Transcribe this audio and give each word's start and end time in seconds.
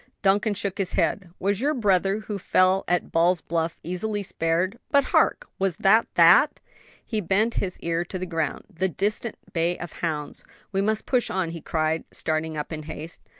Duncan 0.23 0.55
shook 0.55 0.79
his 0.79 0.93
head. 0.93 1.29
"Was 1.37 1.61
your 1.61 1.75
brother 1.75 2.21
who 2.21 2.39
fell 2.39 2.83
at 2.87 3.11
Ball's 3.11 3.41
Bluff 3.41 3.77
easily 3.83 4.23
spared? 4.23 4.79
But 4.89 5.03
hark! 5.03 5.45
what 5.59 5.75
was 5.77 6.05
that?" 6.15 6.59
He 7.05 7.21
bent 7.21 7.53
his 7.61 7.79
ear 7.81 8.03
to 8.05 8.17
the 8.17 8.25
ground. 8.25 8.65
"The 8.67 8.89
distant 8.89 9.35
bay 9.53 9.77
of 9.77 9.91
hounds! 9.91 10.43
We 10.71 10.81
must 10.81 11.05
push 11.05 11.29
on!" 11.29 11.51
he 11.51 11.61
cried, 11.61 12.05
starting 12.11 12.57
up 12.57 12.73
in 12.73 12.81
haste. 12.81 13.21